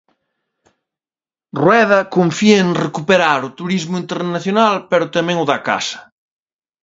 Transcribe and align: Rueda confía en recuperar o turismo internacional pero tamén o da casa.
Rueda 1.61 1.99
confía 2.15 2.57
en 2.65 2.69
recuperar 2.85 3.39
o 3.47 3.53
turismo 3.59 3.95
internacional 4.03 4.75
pero 4.89 5.13
tamén 5.15 5.37
o 5.43 5.45
da 5.51 5.59
casa. 5.69 5.99